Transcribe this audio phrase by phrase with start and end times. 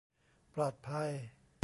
[0.53, 1.11] ปลอดภัย